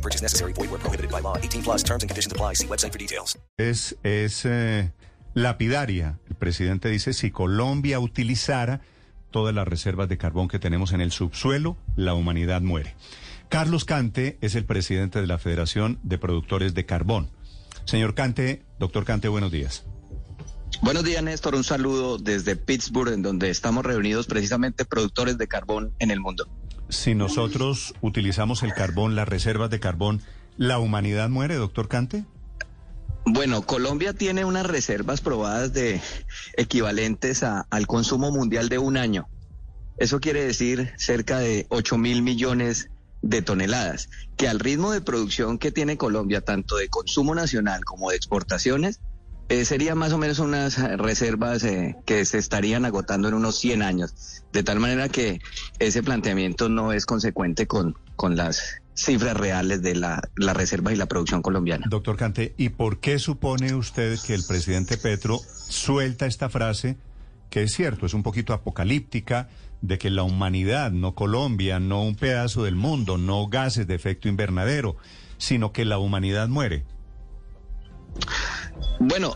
[0.00, 0.54] No purchase necessary.
[0.54, 1.36] Void where prohibited by law.
[1.36, 2.54] 18 plus terms and conditions apply.
[2.54, 3.38] See website for details.
[3.58, 4.92] Es, es eh,
[5.34, 6.18] lapidaria.
[6.30, 8.80] El presidente dice, si Colombia utilizara
[9.30, 12.94] todas las reservas de carbón que tenemos en el subsuelo, la humanidad muere.
[13.50, 17.28] Carlos Cante es el presidente de la Federación de Productores de Carbón.
[17.84, 19.84] Señor Cante, doctor Cante, buenos días.
[20.82, 21.56] Buenos días, Néstor.
[21.56, 26.48] Un saludo desde Pittsburgh, en donde estamos reunidos precisamente productores de carbón en el mundo.
[26.90, 30.20] Si nosotros utilizamos el carbón, las reservas de carbón,
[30.56, 32.24] ¿la humanidad muere, doctor Cante?
[33.24, 36.00] Bueno, Colombia tiene unas reservas probadas de
[36.56, 39.28] equivalentes a- al consumo mundial de un año.
[39.98, 42.88] Eso quiere decir cerca de 8 mil millones
[43.22, 48.10] de toneladas, que al ritmo de producción que tiene Colombia, tanto de consumo nacional como
[48.10, 49.00] de exportaciones,
[49.50, 53.82] eh, sería más o menos unas reservas eh, que se estarían agotando en unos 100
[53.82, 54.44] años.
[54.52, 55.40] De tal manera que
[55.80, 60.96] ese planteamiento no es consecuente con, con las cifras reales de la, la reserva y
[60.96, 61.86] la producción colombiana.
[61.90, 66.96] Doctor Cante, ¿y por qué supone usted que el presidente Petro suelta esta frase,
[67.50, 69.48] que es cierto, es un poquito apocalíptica,
[69.80, 74.28] de que la humanidad, no Colombia, no un pedazo del mundo, no gases de efecto
[74.28, 74.96] invernadero,
[75.38, 76.84] sino que la humanidad muere?
[79.02, 79.34] Bueno,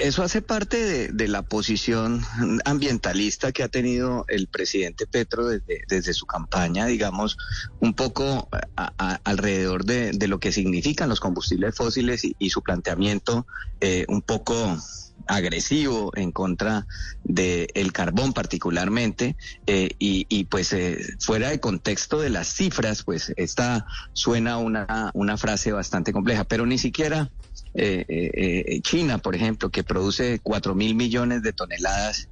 [0.00, 2.22] eso hace parte de, de la posición
[2.64, 7.36] ambientalista que ha tenido el presidente Petro desde, desde su campaña, digamos,
[7.80, 12.62] un poco a- alrededor de, de lo que significan los combustibles fósiles y, y su
[12.62, 13.46] planteamiento
[13.82, 14.78] eh, un poco
[15.26, 16.86] agresivo en contra
[17.24, 23.86] del carbón particularmente eh, y, pues eh, fuera de contexto de las cifras pues esta
[24.12, 27.30] suena una, una frase bastante compleja pero ni siquiera
[27.74, 32.28] eh, China por ejemplo que produce cuatro mil millones de toneladas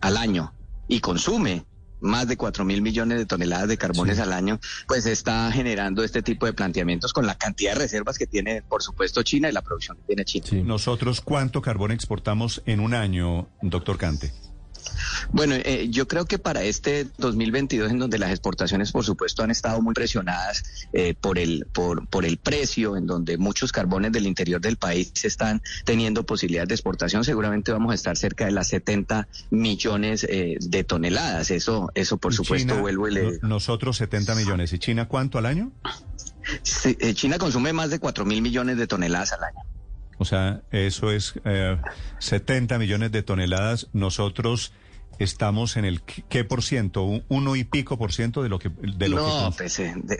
[0.00, 0.54] al año
[0.86, 1.64] y consume
[2.00, 6.22] más de cuatro mil millones de toneladas de carbones al año, pues está generando este
[6.22, 9.62] tipo de planteamientos con la cantidad de reservas que tiene, por supuesto, China y la
[9.62, 10.46] producción que tiene China.
[10.64, 14.32] Nosotros, ¿cuánto carbón exportamos en un año, doctor Cante?
[15.32, 19.50] Bueno, eh, yo creo que para este 2022, en donde las exportaciones, por supuesto, han
[19.50, 20.62] estado muy presionadas
[20.92, 25.12] eh, por el por, por el precio, en donde muchos carbones del interior del país
[25.24, 30.56] están teniendo posibilidades de exportación, seguramente vamos a estar cerca de las 70 millones eh,
[30.60, 31.50] de toneladas.
[31.50, 34.72] Eso, eso por supuesto, China, vuelvo y le no- nosotros 70 millones.
[34.72, 35.72] ¿Y China cuánto al año?
[36.62, 39.58] Sí, eh, China consume más de 4 mil millones de toneladas al año.
[40.20, 41.76] O sea, eso es eh,
[42.18, 43.88] 70 millones de toneladas.
[43.92, 44.72] Nosotros
[45.18, 48.68] estamos en el qué por ciento, un uno y pico por ciento de lo que
[48.70, 50.18] de lo que no, cons- pues eh, de-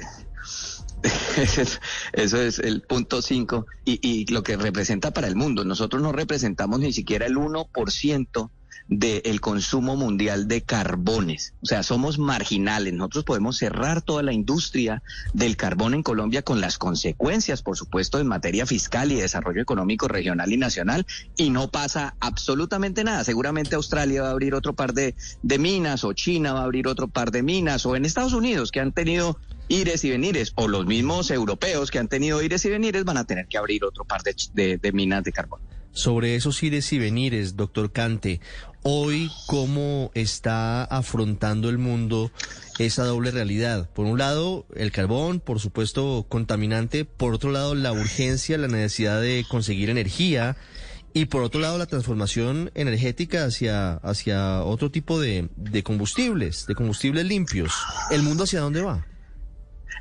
[2.13, 5.65] eso es el punto 5 y, y lo que representa para el mundo.
[5.65, 8.51] Nosotros no representamos ni siquiera el 1%
[8.89, 11.53] del consumo mundial de carbones.
[11.63, 12.95] O sea, somos marginales.
[12.95, 15.03] Nosotros podemos cerrar toda la industria
[15.35, 20.09] del carbón en Colombia con las consecuencias, por supuesto, en materia fiscal y desarrollo económico
[20.09, 21.07] regional y nacional,
[21.37, 23.25] y no pasa absolutamente nada.
[23.25, 26.89] Seguramente Australia va a abrir otro par de, de minas, o China va a abrir
[26.89, 29.39] otro par de minas, o en Estados Unidos, que han tenido
[29.69, 33.25] ires y venires, o los mismos europeos que han tenido ires y venires, van a
[33.25, 35.61] tener que abrir otro par de, de- de minas de carbón.
[35.93, 38.41] Sobre esos ires y venires, doctor Cante,
[38.91, 42.33] hoy cómo está afrontando el mundo
[42.79, 43.91] esa doble realidad.
[43.91, 49.21] Por un lado, el carbón, por supuesto, contaminante, por otro lado, la urgencia, la necesidad
[49.21, 50.57] de conseguir energía
[51.13, 56.75] y por otro lado, la transformación energética hacia, hacia otro tipo de, de combustibles, de
[56.75, 57.75] combustibles limpios.
[58.11, 59.07] ¿El mundo hacia dónde va?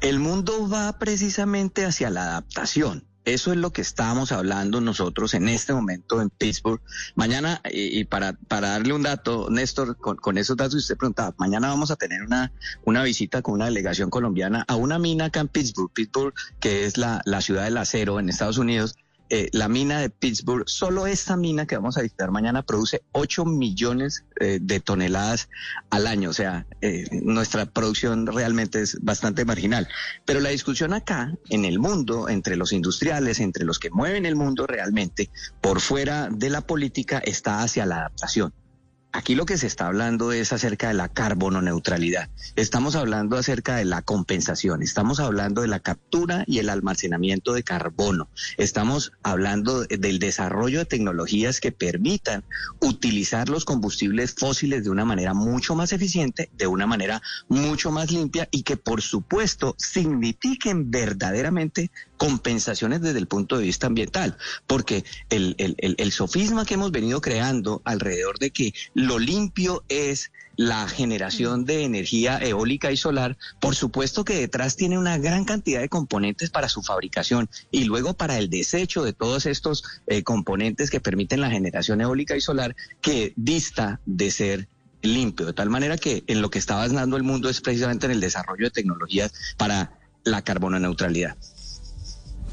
[0.01, 3.06] El mundo va precisamente hacia la adaptación.
[3.27, 6.79] Eso es lo que estábamos hablando nosotros en este momento en Pittsburgh.
[7.15, 11.91] Mañana, y, para, para darle un dato, Néstor, con, esos datos usted preguntaba, mañana vamos
[11.91, 12.53] a tener una,
[12.85, 16.95] una visita con una delegación colombiana a una mina acá en Pittsburgh, Pittsburgh, que es
[16.95, 18.95] la, la ciudad del acero en Estados Unidos.
[19.29, 23.45] Eh, la mina de Pittsburgh, solo esta mina que vamos a visitar mañana produce 8
[23.45, 25.49] millones eh, de toneladas
[25.89, 26.29] al año.
[26.29, 29.87] O sea, eh, nuestra producción realmente es bastante marginal.
[30.25, 34.35] Pero la discusión acá, en el mundo, entre los industriales, entre los que mueven el
[34.35, 35.29] mundo realmente,
[35.61, 38.53] por fuera de la política, está hacia la adaptación.
[39.13, 42.29] Aquí lo que se está hablando es acerca de la carbono neutralidad.
[42.55, 44.83] Estamos hablando acerca de la compensación.
[44.83, 48.29] Estamos hablando de la captura y el almacenamiento de carbono.
[48.57, 52.43] Estamos hablando del desarrollo de tecnologías que permitan
[52.79, 58.11] utilizar los combustibles fósiles de una manera mucho más eficiente, de una manera mucho más
[58.11, 64.37] limpia y que por supuesto signifiquen verdaderamente compensaciones desde el punto de vista ambiental.
[64.65, 70.31] Porque el, el, el, sofisma que hemos venido creando alrededor de que lo limpio es
[70.55, 75.81] la generación de energía eólica y solar, por supuesto que detrás tiene una gran cantidad
[75.81, 80.89] de componentes para su fabricación y luego para el desecho de todos estos eh, componentes
[80.89, 84.67] que permiten la generación eólica y solar que dista de ser
[85.03, 88.13] limpio, de tal manera que en lo que está avanzando el mundo es precisamente en
[88.13, 89.91] el desarrollo de tecnologías para
[90.23, 91.37] la carbono neutralidad.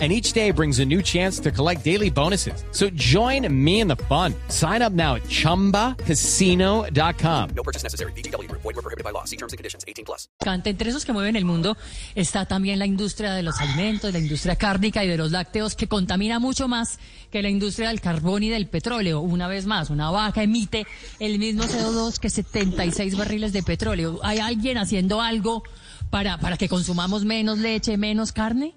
[0.00, 2.64] and each day brings a new chance to collect daily bonuses.
[2.72, 4.34] So join me in the fun.
[4.48, 7.50] Sign up now at ChumbaCasino.com.
[7.54, 8.12] No purchase necessary.
[8.12, 8.62] VGW Group.
[8.62, 9.24] Void were prohibited by law.
[9.24, 9.84] See terms and conditions.
[9.86, 10.30] 18 plus.
[10.64, 11.76] Entre esos que mueven el mundo
[12.14, 15.86] está también la industria de los alimentos, la industria cárnica y de los lácteos que
[15.86, 16.98] contamina mucho más
[17.30, 19.20] que la industria del carbón y del petróleo.
[19.20, 20.86] Una vez más, una vaca emite
[21.18, 24.20] el mismo CO2 que 76 barriles de petróleo.
[24.22, 25.62] ¿Hay alguien haciendo algo
[26.10, 28.76] para, para que consumamos menos leche, menos carne?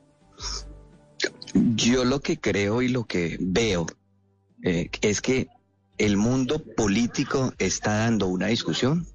[1.54, 3.86] Yo lo que creo y lo que veo
[4.64, 5.48] eh, es que
[5.98, 9.08] el mundo político está dando una discusión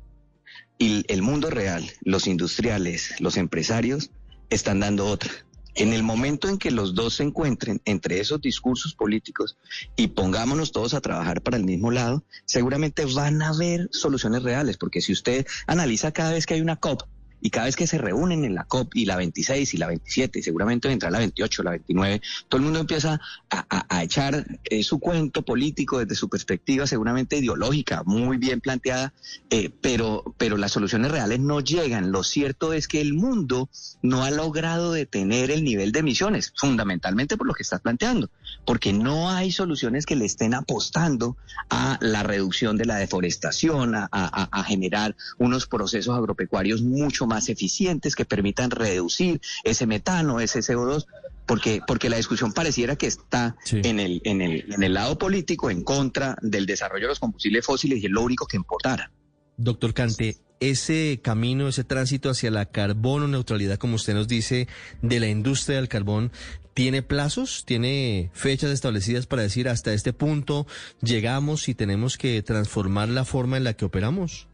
[0.78, 4.10] y el mundo real, los industriales, los empresarios,
[4.48, 5.32] están dando otra.
[5.74, 9.56] En el momento en que los dos se encuentren entre esos discursos políticos
[9.96, 14.76] y pongámonos todos a trabajar para el mismo lado, seguramente van a haber soluciones reales,
[14.76, 17.02] porque si usted analiza cada vez que hay una COP,
[17.40, 20.38] y cada vez que se reúnen en la COP y la 26 y la 27,
[20.38, 23.20] y seguramente vendrá la 28, la 29, todo el mundo empieza
[23.50, 29.12] a, echar eh, su cuento político desde su perspectiva, seguramente ideológica, muy bien planteada,
[29.50, 32.12] eh, pero, pero las soluciones reales no llegan.
[32.12, 33.68] Lo cierto es que el mundo
[34.02, 38.30] no ha logrado detener el nivel de emisiones, fundamentalmente por lo que estás planteando,
[38.64, 41.36] porque no hay soluciones que le estén apostando
[41.70, 48.16] a la reducción de la deforestación, a, a generar unos procesos agropecuarios mucho más eficientes
[48.16, 51.06] que permitan reducir ese metano, ese CO2,
[51.46, 53.80] porque, porque la discusión pareciera que está Sí.
[53.84, 57.64] en, el, en, el, en el lado político en contra del desarrollo de los combustibles
[57.64, 59.10] fósiles y es lo único que importara.
[59.56, 64.68] Doctor Cante, ese camino, ese tránsito hacia la carbono neutralidad, como usted nos dice,
[65.02, 66.32] de la industria del carbón,
[66.74, 67.64] ¿tiene plazos?
[67.64, 70.66] ¿Tiene fechas establecidas para decir hasta este punto
[71.00, 74.48] llegamos y tenemos que transformar la forma en la que operamos?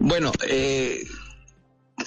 [0.00, 1.04] Bueno, eh,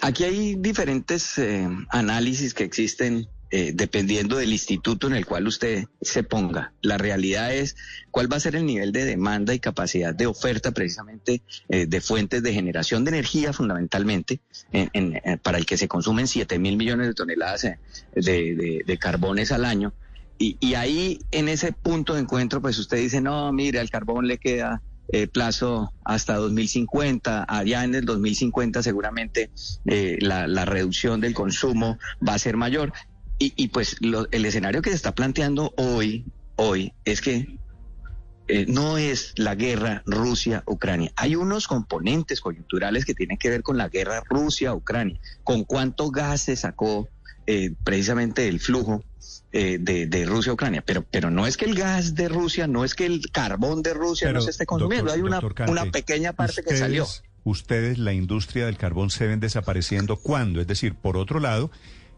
[0.02, 5.86] aquí hay diferentes eh, análisis que existen eh, dependiendo del instituto en el cual usted
[6.02, 6.74] se ponga.
[6.82, 7.76] La realidad es
[8.12, 12.02] cuál va a ser el nivel de demanda y capacidad de oferta precisamente eh, de
[12.02, 16.58] fuentes de generación de energía fundamentalmente en- en- eh, para el que se consumen 7
[16.60, 17.62] mil millones de toneladas
[18.16, 19.94] de, carbones al año.
[20.38, 24.28] Y, y ahí en ese punto de encuentro pues usted dice, no, mire, al carbón
[24.28, 27.46] le queda eh, plazo hasta 2050.
[27.48, 29.52] Allá en el 2050 seguramente
[29.86, 31.98] eh, la, la reducción del consumo
[32.28, 32.94] va a ser mayor.
[33.38, 37.58] Y, y pues lo- el escenario que se está planteando hoy, hoy es que
[38.48, 41.12] eh, no es la guerra Rusia-Ucrania.
[41.16, 46.42] Hay unos componentes coyunturales que tienen que ver con la guerra Rusia-Ucrania, con cuánto gas
[46.42, 47.10] se sacó
[47.48, 49.04] eh, precisamente del flujo
[49.52, 50.82] eh, de, de Rusia-Ucrania.
[50.86, 53.94] Pero, pero no es que el gas de Rusia, no es que el carbón de
[53.94, 55.06] Rusia no se esté consumiendo.
[55.06, 57.06] doctor- Hay una, doctor Cante, una pequeña parte que salió.
[57.44, 60.18] Ustedes, la industria del carbón, se ven desapareciendo.
[60.18, 60.62] ¿Cuándo?
[60.62, 61.70] Es decir, por otro lado,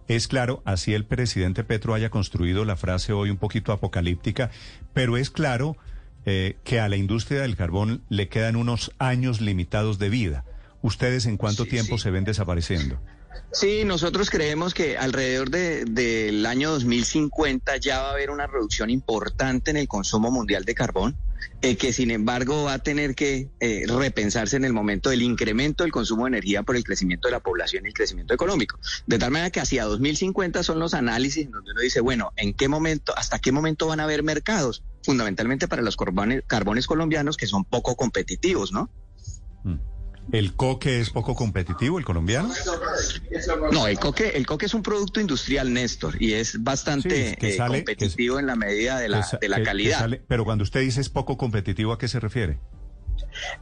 [0.08, 4.52] es claro, así el presidente Petro haya construido la frase hoy un poquito apocalíptica,
[4.94, 5.76] pero es claro
[6.26, 10.46] eh, que a la industria del carbón le quedan unos años limitados de vida.
[10.82, 12.04] ¿Ustedes en cuánto Sí, tiempo sí.
[12.04, 13.00] se ven desapareciendo?
[13.52, 18.90] Sí, nosotros creemos que alrededor de- del año 2050 ya va a haber una reducción
[18.90, 21.18] importante en el consumo mundial de carbón,
[21.62, 25.84] eh, que sin embargo va a tener que eh, repensarse en el momento del incremento
[25.84, 28.80] del consumo de energía por el crecimiento de la población y el crecimiento económico.
[29.08, 32.54] De tal manera que hacia 2050 son los análisis en donde uno dice, bueno, ¿en
[32.54, 34.84] qué momento, hasta qué momento van a haber mercados?
[35.04, 38.90] Fundamentalmente para los carbones, carbones colombianos que son poco competitivos, ¿no?
[40.34, 42.50] ¿El coque es poco competitivo, el colombiano?
[43.72, 47.48] No, el coque, el coque es un producto industrial, Néstor, y es bastante Sí, que
[47.50, 50.00] eh, sale- competitivo que- en la medida de la, Que de la calidad.
[50.00, 52.60] sale- pero cuando usted dice es poco competitivo, ¿a qué se refiere?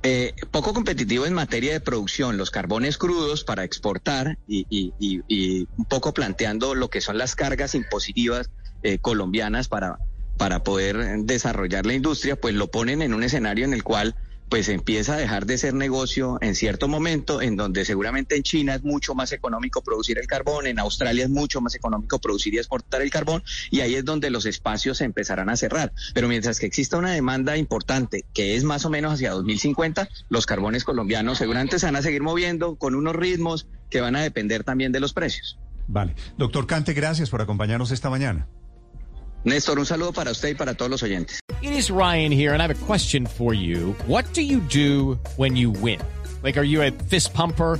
[0.04, 5.22] Eh, poco competitivo en materia de producción, los carbones crudos para exportar y, y- y-
[5.28, 8.50] y un poco planteando lo que son las cargas impositivas
[8.84, 9.98] eh, colombianas para,
[10.38, 14.16] para poder desarrollar la industria, pues lo ponen en un escenario en el cual
[14.50, 18.76] pues empieza a dejar de ser negocio en cierto momento, en donde seguramente en China
[18.76, 22.58] es mucho más económico producir el carbón, en Australia es mucho más económico producir y
[22.58, 25.94] exportar el carbón, y ahí es donde los espacios se empezarán a cerrar.
[26.14, 30.46] Pero mientras que exista una demanda importante, que es más o menos hacia 2050, los
[30.46, 34.64] carbones colombianos seguramente se van a seguir moviendo con unos ritmos que van a depender
[34.64, 35.58] también de los precios.
[35.88, 36.16] Vale.
[36.38, 38.48] Doctor Cante, gracias por acompañarnos esta mañana.
[39.46, 41.40] Néstor, un saludo para usted y para todos los oyentes.
[41.62, 43.94] It is Ryan here, and I have a question for you.
[44.08, 46.00] What do you do when you win?
[46.44, 47.80] Like, are you a fist pumper?